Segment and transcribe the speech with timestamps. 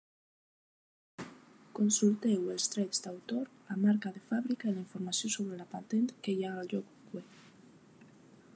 [1.79, 6.35] Consulteu els drets d'autor, la marca de fàbrica i la informació sobre la patent que
[6.39, 7.41] hi ha al lloc web.